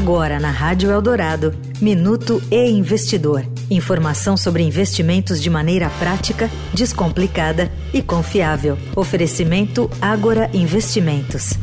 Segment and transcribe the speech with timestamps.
[0.00, 3.44] Agora na Rádio Eldorado, Minuto e Investidor.
[3.68, 8.78] Informação sobre investimentos de maneira prática, descomplicada e confiável.
[8.94, 11.54] Oferecimento Agora Investimentos.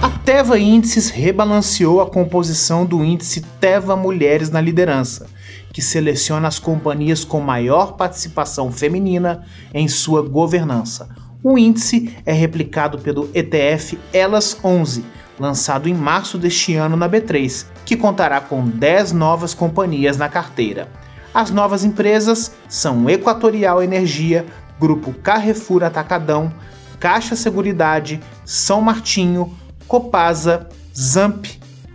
[0.00, 5.26] A Teva Índices rebalanceou a composição do índice Teva Mulheres na Liderança,
[5.72, 9.44] que seleciona as companhias com maior participação feminina
[9.74, 11.08] em sua governança.
[11.42, 15.04] O índice é replicado pelo ETF Elas 11
[15.42, 20.88] lançado em março deste ano na B3, que contará com 10 novas companhias na carteira.
[21.34, 24.46] As novas empresas são Equatorial Energia,
[24.78, 26.52] Grupo Carrefour Atacadão,
[27.00, 29.52] Caixa Seguridade, São Martinho,
[29.88, 31.46] Copasa, Zamp,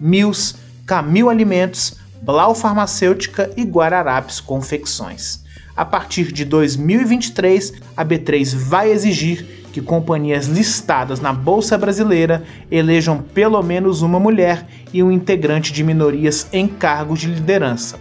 [0.00, 0.54] Mills,
[0.86, 5.44] Camil Alimentos, Blau Farmacêutica e Guararapes Confecções.
[5.76, 13.18] A partir de 2023, a B3 vai exigir que companhias listadas na Bolsa Brasileira elejam
[13.18, 17.98] pelo menos uma mulher e um integrante de minorias em cargos de liderança.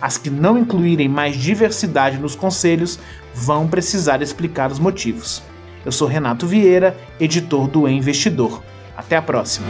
[0.00, 2.96] As que não incluírem mais diversidade nos conselhos
[3.34, 5.42] vão precisar explicar os motivos.
[5.84, 8.62] Eu sou Renato Vieira, editor do e Investidor.
[8.96, 9.66] Até a próxima.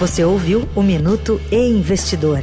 [0.00, 2.42] Você ouviu o Minuto e Investidor.